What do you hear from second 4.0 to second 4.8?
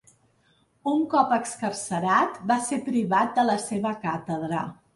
càtedra.